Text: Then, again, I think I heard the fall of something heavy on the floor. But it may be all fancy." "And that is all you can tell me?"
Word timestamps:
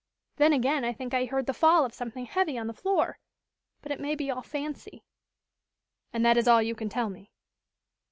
Then, 0.37 0.51
again, 0.51 0.83
I 0.83 0.93
think 0.93 1.13
I 1.13 1.25
heard 1.25 1.45
the 1.45 1.53
fall 1.53 1.85
of 1.85 1.93
something 1.93 2.25
heavy 2.25 2.57
on 2.57 2.65
the 2.65 2.73
floor. 2.73 3.19
But 3.83 3.91
it 3.91 3.99
may 3.99 4.15
be 4.15 4.31
all 4.31 4.41
fancy." 4.41 5.03
"And 6.11 6.25
that 6.25 6.37
is 6.37 6.47
all 6.47 6.63
you 6.63 6.73
can 6.73 6.89
tell 6.89 7.11
me?" 7.11 7.29